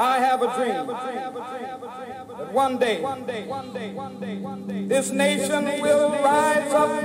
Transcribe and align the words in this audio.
I 0.00 0.20
have 0.20 0.40
a 0.42 0.54
dream 0.54 0.86
that 0.86 2.52
one 2.52 2.78
day, 2.78 3.00
one 3.00 3.26
day, 3.26 3.46
one 3.46 3.72
day, 3.72 3.92
one 3.92 4.20
day, 4.20 4.36
one 4.36 4.66
day, 4.68 4.84
this 4.84 5.10
nation 5.10 5.64
will 5.80 6.10
rise 6.22 6.72
up, 6.72 7.02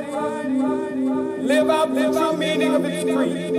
live 1.39 1.69
out 1.71 1.95
the 1.95 2.11
true 2.11 2.37
meaning 2.37 2.75
of 2.75 2.85
its 2.85 3.03
creed. 3.03 3.53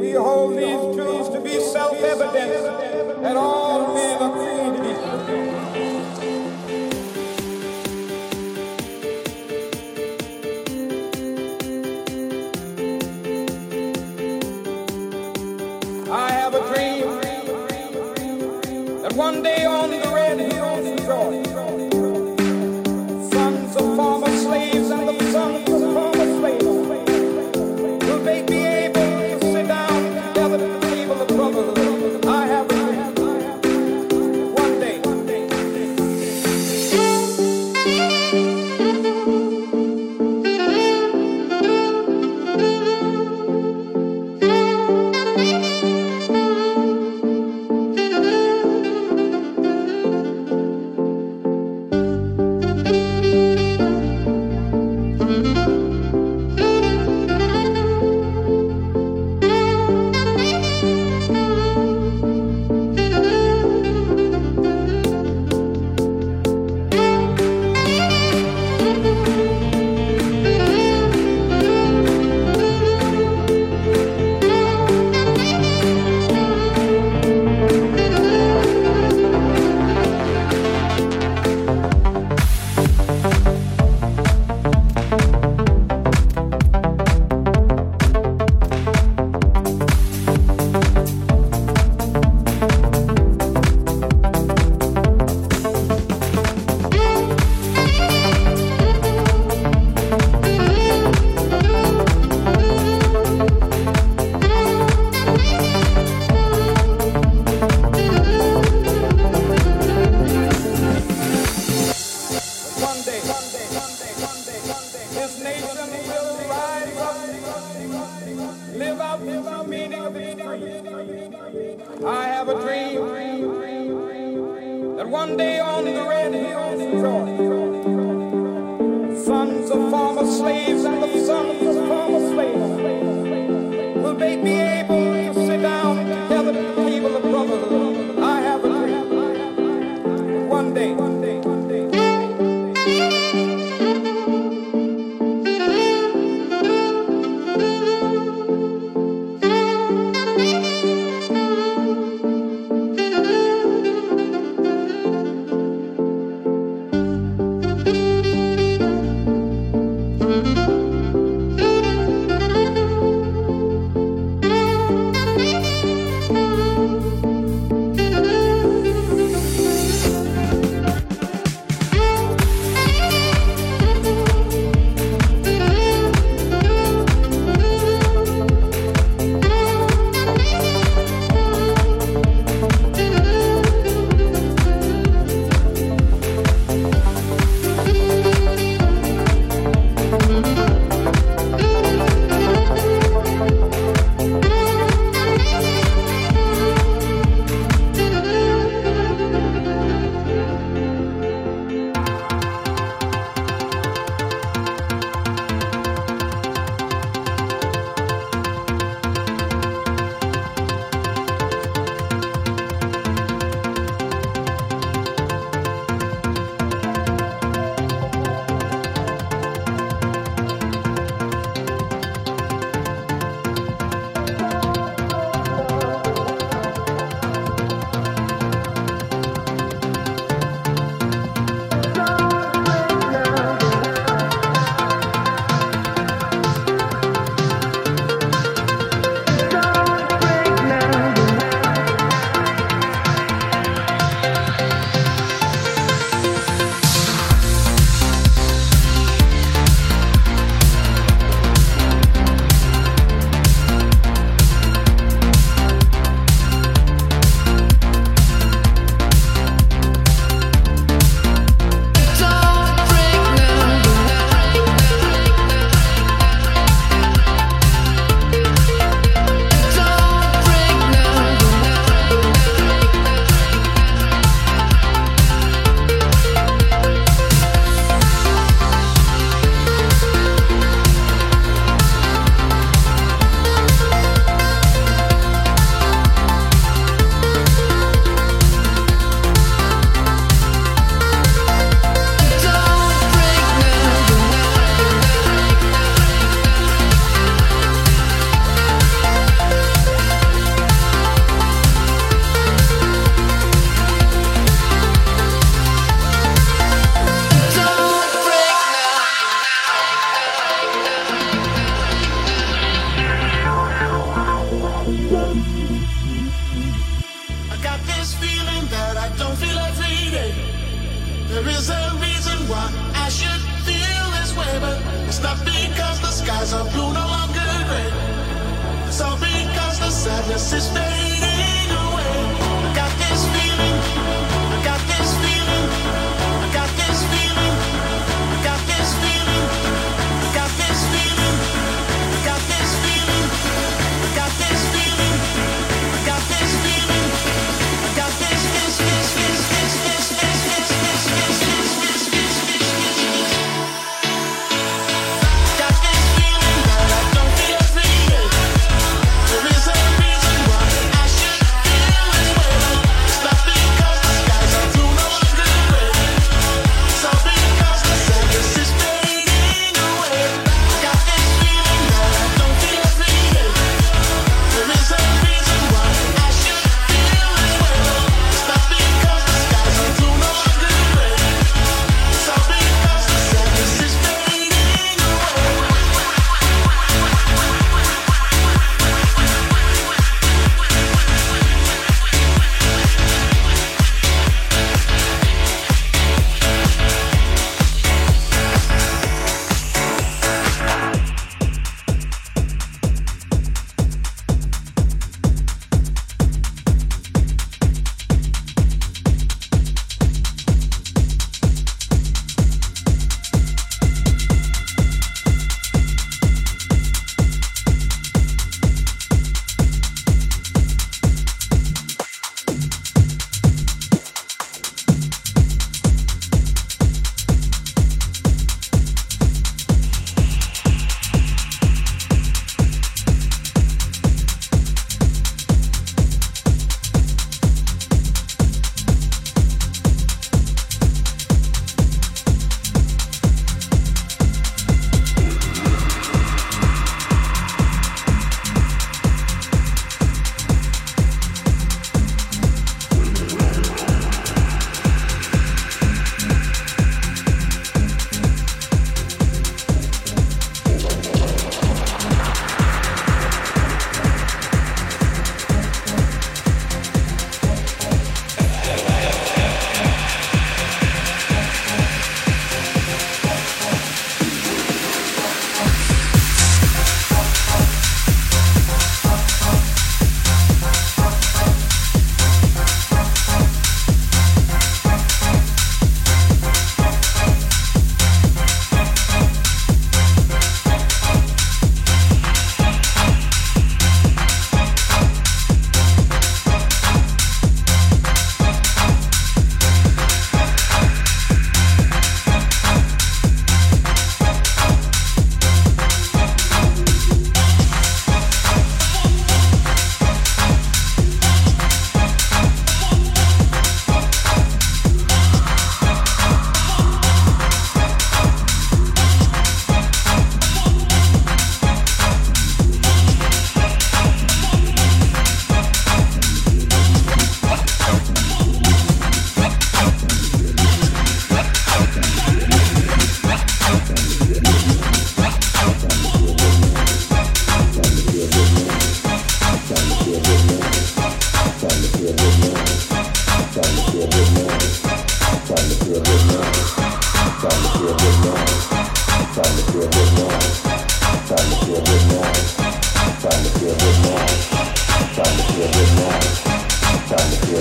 We 0.00 0.12
hold 0.12 0.56
these 0.56 0.96
truths 0.96 1.28
to 1.28 1.40
be 1.42 1.60
self-evident 1.60 3.22
that 3.22 3.36
all 3.36 3.92
men 3.94 4.22
are 4.22 4.32
created. 4.32 4.75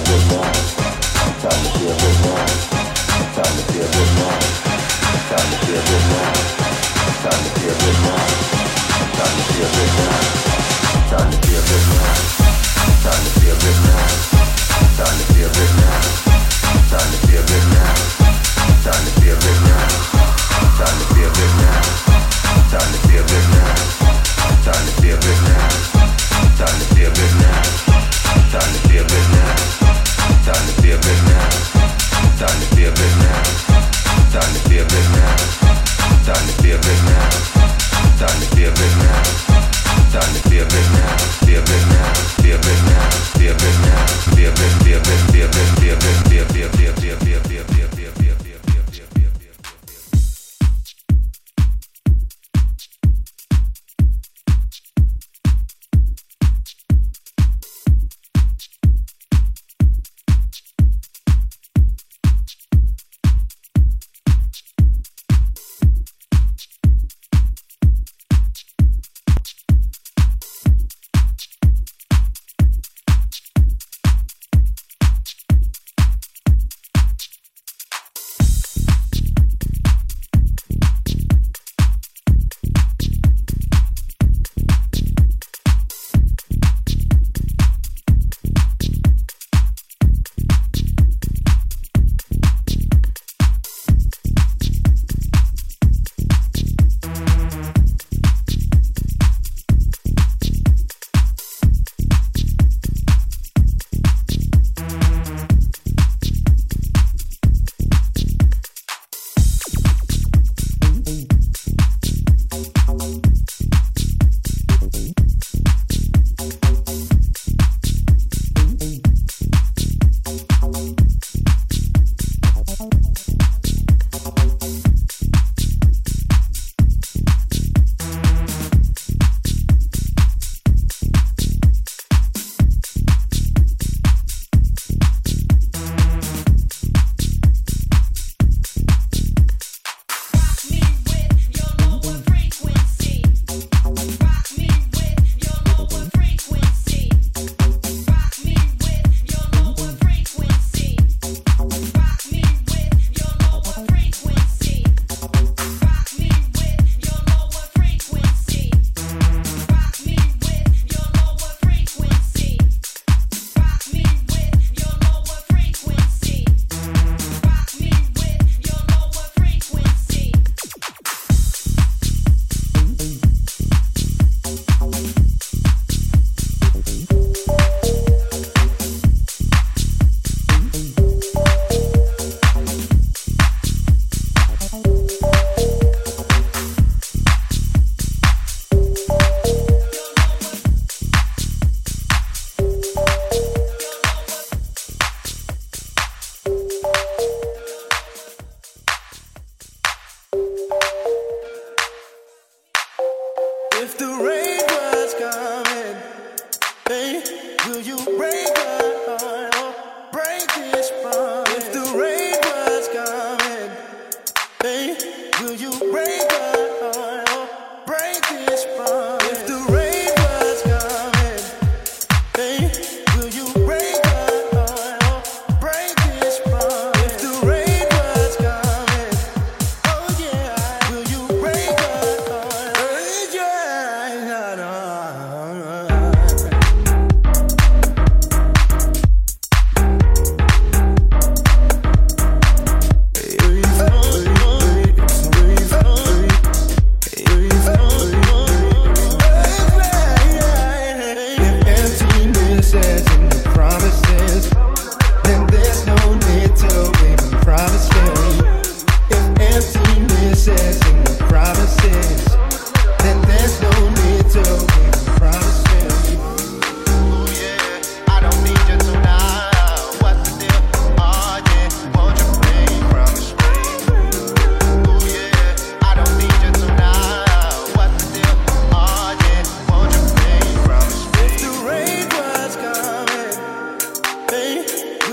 Deus. 0.03 0.54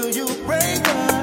till 0.02 0.10
you 0.10 0.26
break 0.44 0.88
up. 0.88 1.21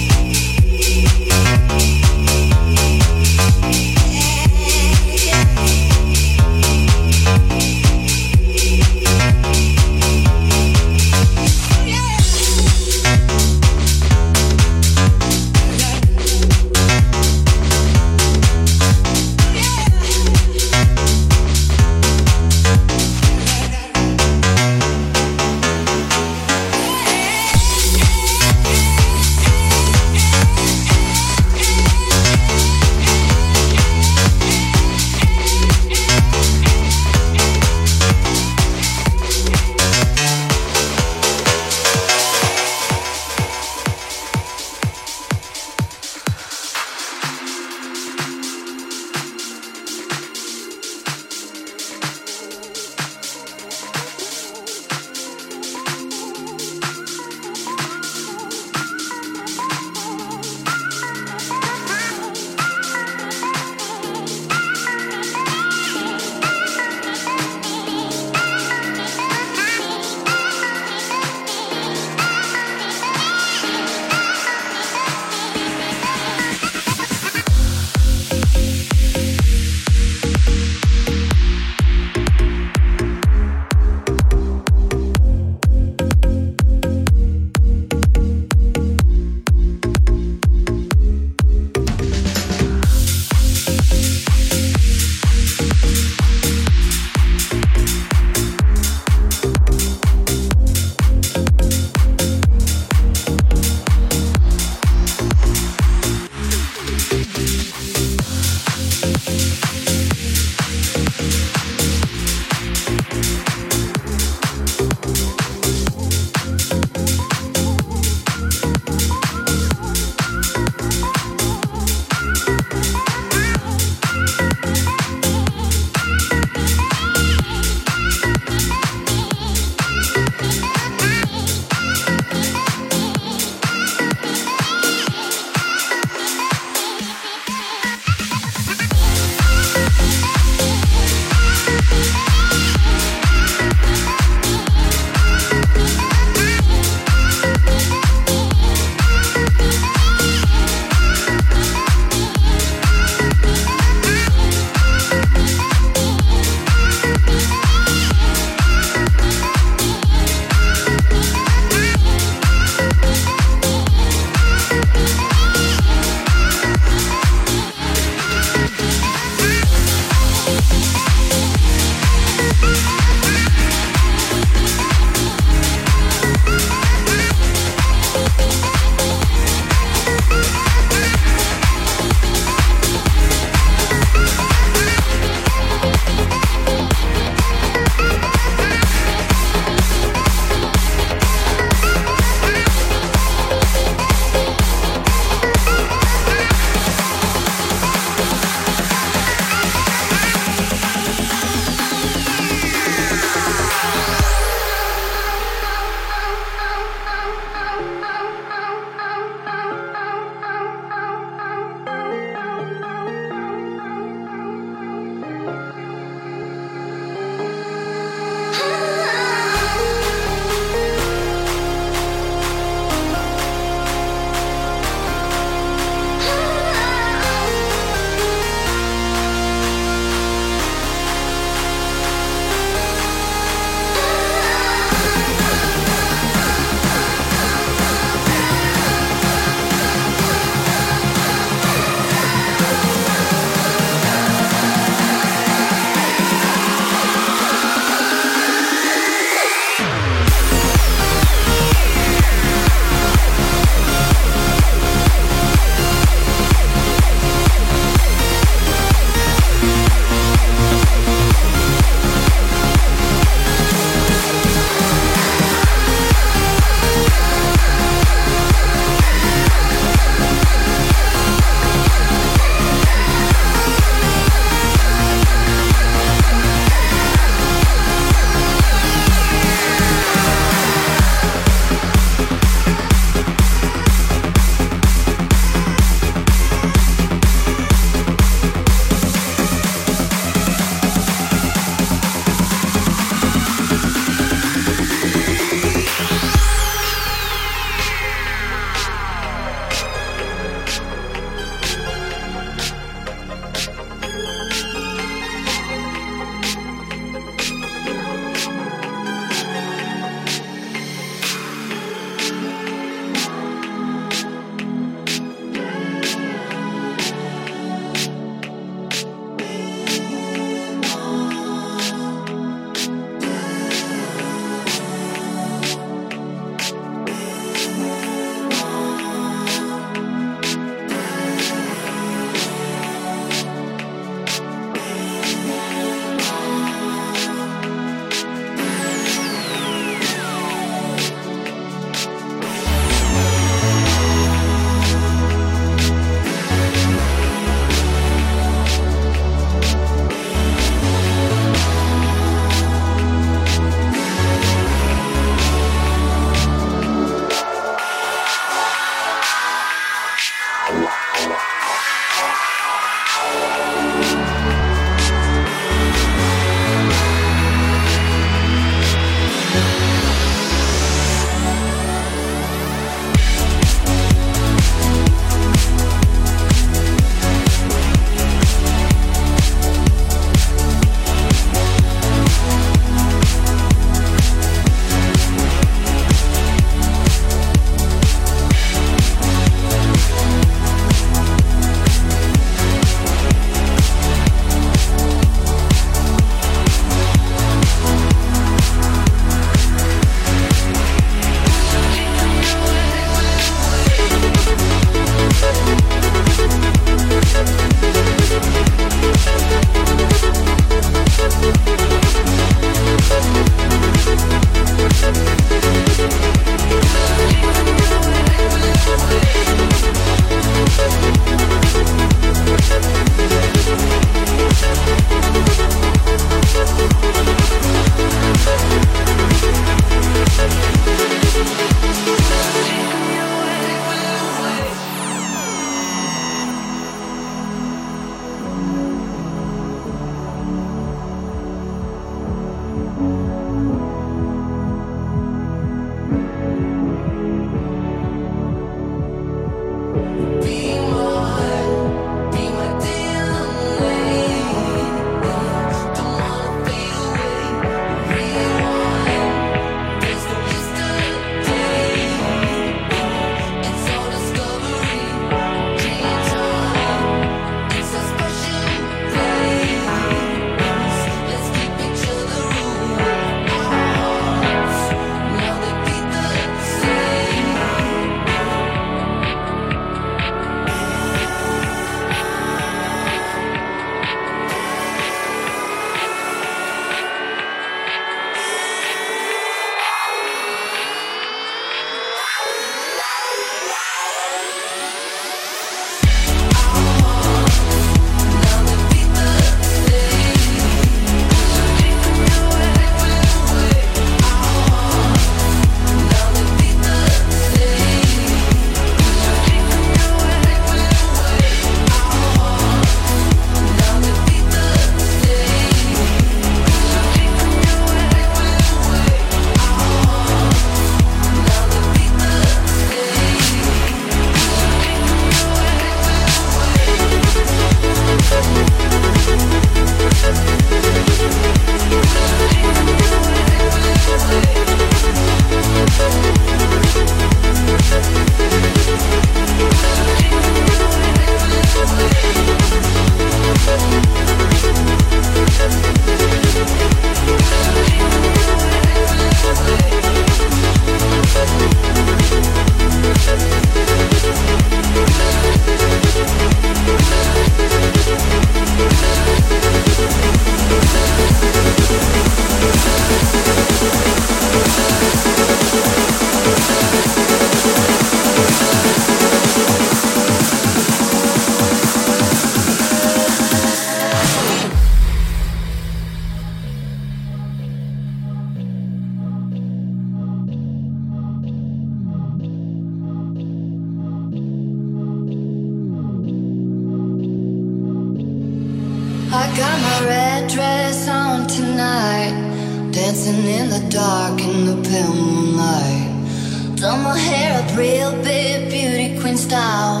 Sew 596.84 596.96
my 596.98 597.16
hair 597.16 597.62
up 597.62 597.78
real 597.78 598.12
big, 598.22 598.68
beauty 598.68 599.18
queen 599.18 599.38
style. 599.38 600.00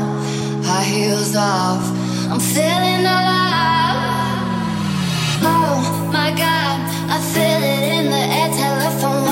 High 0.68 0.84
heels 0.84 1.34
off, 1.34 1.82
I'm 2.30 2.38
feeling 2.38 3.06
alive. 3.16 4.42
Oh 5.40 6.10
my 6.12 6.30
god, 6.44 6.78
I 7.08 7.18
feel 7.32 7.62
it 7.72 7.84
in 7.96 8.10
the 8.10 8.24
air, 8.38 8.50
telephone. 8.50 9.23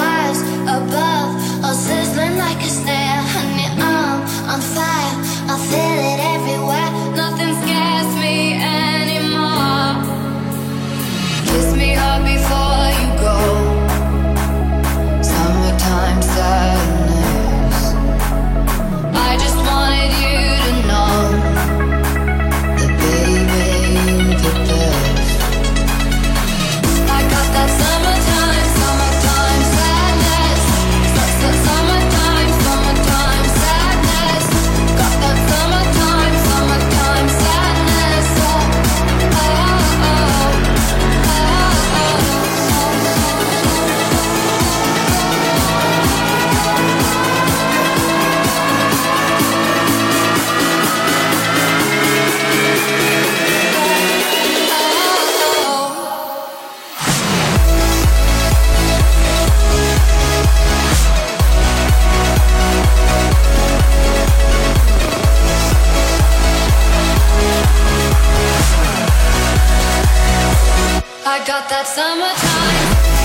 I 71.34 71.38
got 71.46 71.66
that 71.70 71.86
summertime. 71.86 73.22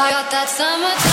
I 0.00 0.10
got 0.10 0.30
that 0.32 0.48
summertime. 0.48 1.07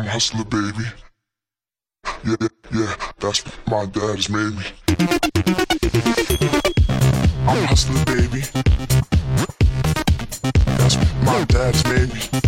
I'm 0.00 0.06
hustler, 0.06 0.44
baby. 0.44 0.84
Yeah, 2.24 2.48
yeah, 2.72 2.94
that's 3.18 3.44
what 3.44 3.54
my 3.68 3.84
dad's 3.84 4.30
made 4.30 4.56
me. 4.56 4.64
I'm 7.46 7.66
hustler, 7.66 8.02
baby. 8.06 8.40
That's 10.64 10.96
what 10.96 11.14
my 11.22 11.44
dad's 11.44 11.84
made 11.84 12.14
me. 12.14 12.39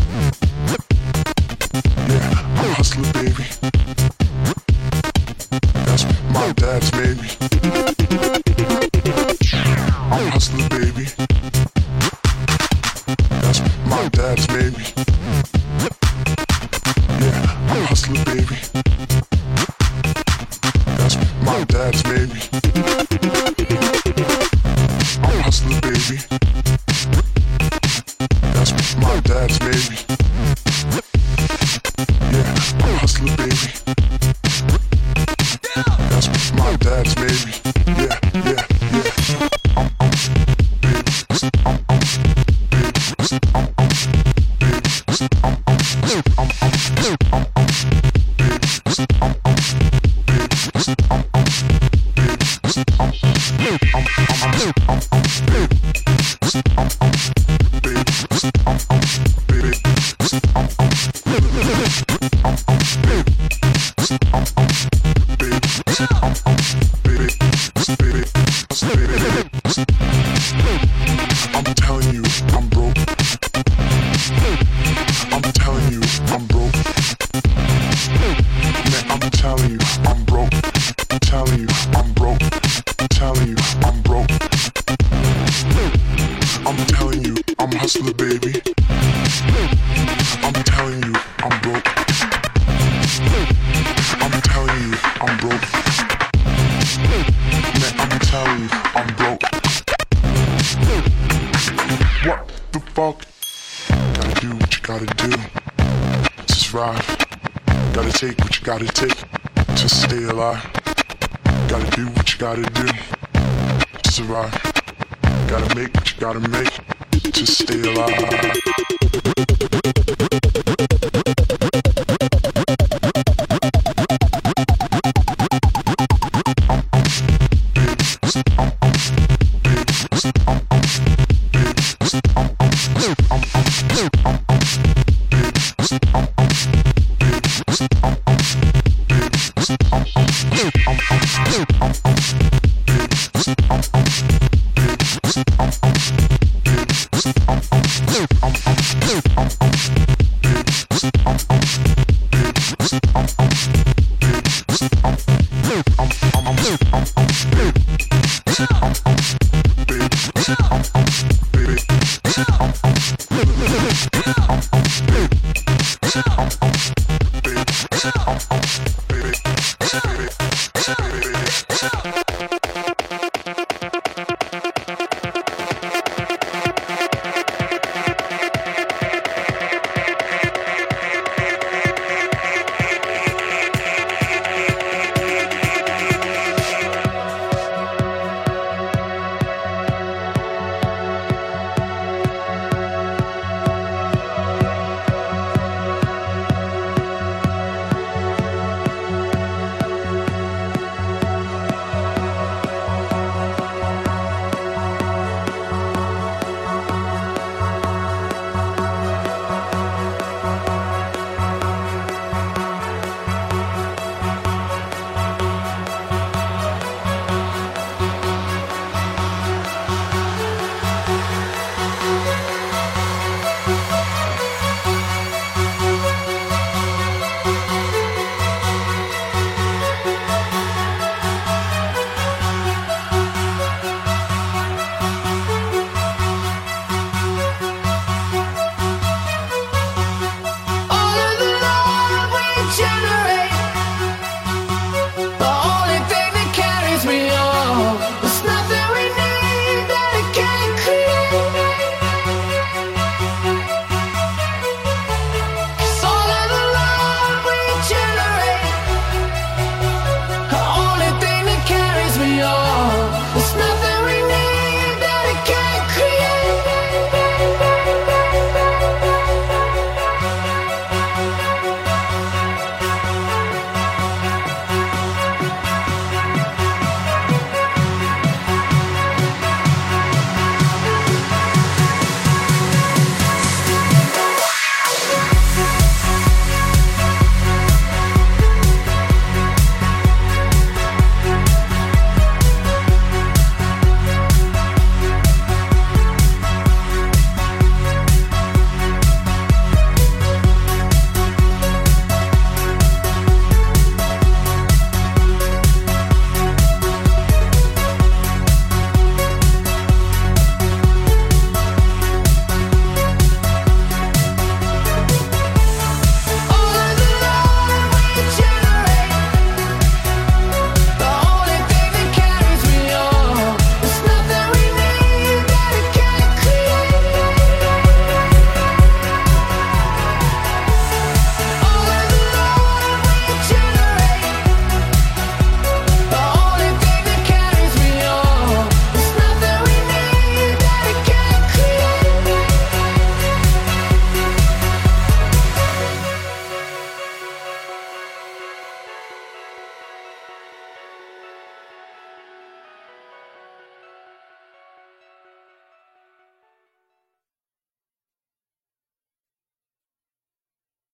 Thank 171.82 172.16
you. 172.16 172.21